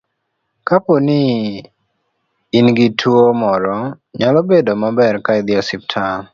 Kapo 0.67 0.93
ni 1.07 1.21
in 2.57 2.67
gi 2.77 2.87
tuwo 2.99 3.25
moro, 3.41 3.77
nyalo 4.19 4.39
bedo 4.49 4.71
maber 4.81 5.15
ka 5.25 5.31
idhi 5.39 5.53
e 5.57 5.59
osiptal. 5.61 6.21